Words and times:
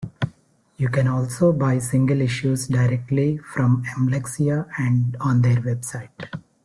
You 0.77 0.89
can 0.89 1.07
also 1.07 1.51
buy 1.53 1.77
single 1.77 2.21
issues 2.21 2.67
directly 2.67 3.37
from 3.37 3.83
Mslexia 3.99 4.67
and 4.79 5.15
on 5.19 5.43
their 5.43 5.57
website. 5.57 6.41